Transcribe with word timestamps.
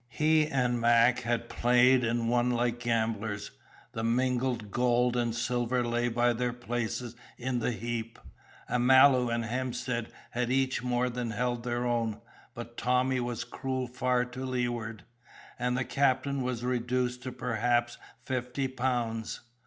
He 0.09 0.47
and 0.47 0.81
Mac 0.81 1.19
had 1.19 1.47
played 1.47 2.03
and 2.03 2.27
won 2.27 2.49
like 2.49 2.79
gamblers; 2.79 3.51
the 3.91 4.03
mingled 4.03 4.71
gold 4.71 5.15
and 5.15 5.35
silver 5.35 5.85
lay 5.85 6.09
by 6.09 6.33
their 6.33 6.53
places 6.53 7.15
in 7.37 7.59
the 7.59 7.69
heap. 7.71 8.17
Amalu 8.67 9.29
and 9.31 9.45
Hemstead 9.45 10.11
had 10.31 10.49
each 10.49 10.81
more 10.81 11.07
than 11.11 11.29
held 11.29 11.63
their 11.63 11.85
own, 11.85 12.19
but 12.55 12.77
Tommy 12.77 13.19
was 13.19 13.43
cruel 13.43 13.85
far 13.85 14.25
to 14.25 14.43
leeward, 14.43 15.03
and 15.59 15.77
the 15.77 15.85
captain 15.85 16.41
was 16.41 16.63
reduced 16.63 17.21
to 17.21 17.31
perhaps 17.31 17.99
fifty 18.25 18.67
pounds. 18.67 19.41